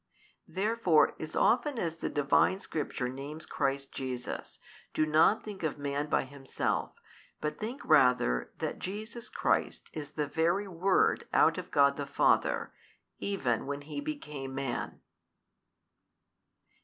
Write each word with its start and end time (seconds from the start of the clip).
Therefore 0.47 1.13
as 1.19 1.35
often 1.35 1.77
as 1.77 1.97
the 1.97 2.09
Divine 2.09 2.59
Scripture 2.59 3.07
names 3.07 3.45
Christ 3.45 3.91
Jesus, 3.93 4.57
do 4.95 5.05
not 5.05 5.43
think 5.43 5.61
of 5.61 5.77
man 5.77 6.09
by 6.09 6.23
himself, 6.23 6.93
but 7.39 7.59
think 7.59 7.85
rather 7.85 8.51
that 8.57 8.79
Jesus 8.79 9.29
Christ 9.29 9.91
is 9.93 10.13
the 10.13 10.25
Very 10.25 10.67
Word 10.67 11.27
out 11.31 11.59
of 11.59 11.69
God 11.69 11.97
the 11.97 12.07
Father, 12.07 12.73
even 13.19 13.49
16 13.67 13.67
when 13.67 13.81
He 13.81 14.01
became 14.01 14.55
Man. 14.55 15.01